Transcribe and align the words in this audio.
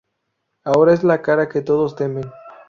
Ahora 0.63 0.95
es 0.95 1.03
la 1.03 1.21
cara 1.21 1.47
que 1.47 1.61
todos 1.61 1.95
temen. 1.95 2.25